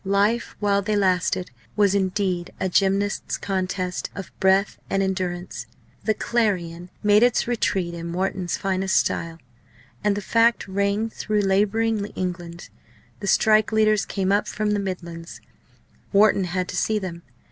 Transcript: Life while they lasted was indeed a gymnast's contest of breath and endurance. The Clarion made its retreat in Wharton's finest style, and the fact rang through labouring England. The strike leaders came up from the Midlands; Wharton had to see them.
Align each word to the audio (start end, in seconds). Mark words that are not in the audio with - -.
Life 0.03 0.55
while 0.59 0.81
they 0.81 0.95
lasted 0.95 1.51
was 1.75 1.93
indeed 1.93 2.49
a 2.59 2.67
gymnast's 2.67 3.37
contest 3.37 4.09
of 4.15 4.31
breath 4.39 4.79
and 4.89 5.03
endurance. 5.03 5.67
The 6.05 6.15
Clarion 6.15 6.89
made 7.03 7.21
its 7.21 7.47
retreat 7.47 7.93
in 7.93 8.11
Wharton's 8.11 8.57
finest 8.57 8.97
style, 8.97 9.37
and 10.03 10.17
the 10.17 10.19
fact 10.21 10.67
rang 10.67 11.11
through 11.11 11.41
labouring 11.41 12.03
England. 12.15 12.69
The 13.19 13.27
strike 13.27 13.71
leaders 13.71 14.07
came 14.07 14.31
up 14.31 14.47
from 14.47 14.71
the 14.71 14.79
Midlands; 14.79 15.39
Wharton 16.11 16.45
had 16.45 16.67
to 16.69 16.75
see 16.75 16.97
them. 16.97 17.21